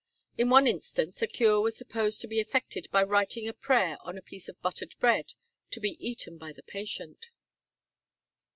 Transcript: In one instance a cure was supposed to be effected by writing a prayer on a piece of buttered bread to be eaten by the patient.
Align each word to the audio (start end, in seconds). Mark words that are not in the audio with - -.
In 0.35 0.49
one 0.49 0.65
instance 0.65 1.21
a 1.21 1.27
cure 1.27 1.61
was 1.61 1.77
supposed 1.77 2.21
to 2.21 2.27
be 2.27 2.39
effected 2.39 2.87
by 2.91 3.03
writing 3.03 3.47
a 3.47 3.53
prayer 3.53 3.97
on 4.01 4.17
a 4.17 4.21
piece 4.23 4.49
of 4.49 4.59
buttered 4.63 4.95
bread 4.99 5.33
to 5.69 5.79
be 5.79 5.95
eaten 6.03 6.39
by 6.39 6.51
the 6.53 6.63
patient. 6.63 7.29